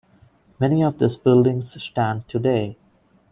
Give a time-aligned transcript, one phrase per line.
[0.59, 2.75] Many of these buildings stand today.